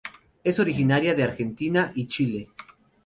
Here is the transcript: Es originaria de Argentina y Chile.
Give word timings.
Es 0.43 0.57
originaria 0.57 1.13
de 1.13 1.21
Argentina 1.23 1.91
y 1.93 2.07
Chile. 2.07 2.49